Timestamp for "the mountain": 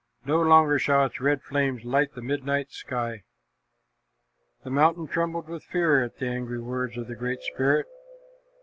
4.63-5.05